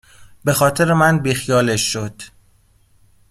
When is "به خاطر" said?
0.43-0.93